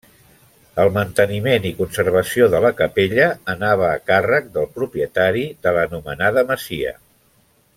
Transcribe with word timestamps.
El 0.83 0.87
manteniment 0.95 1.67
i 1.69 1.73
conservació 1.81 2.47
de 2.55 2.61
la 2.65 2.71
capella 2.79 3.27
anava 3.55 3.85
a 3.91 4.01
càrrec 4.13 4.49
del 4.57 4.67
propietari 4.79 5.45
de 5.67 5.75
l'anomenada 5.77 6.47
masia. 6.53 6.97